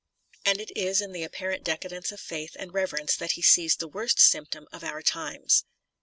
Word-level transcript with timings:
And 0.45 0.59
it 0.59 0.75
is 0.75 0.99
in 0.99 1.11
the 1.11 1.21
apparent 1.21 1.63
decadence 1.63 2.11
of 2.11 2.19
faith 2.19 2.55
and 2.57 2.73
reverence 2.73 3.15
that 3.15 3.33
he 3.33 3.43
sees 3.43 3.75
the 3.75 3.87
worst 3.87 4.19
symptom 4.19 4.65
of 4.71 4.83
our 4.83 5.03
times. 5.03 5.63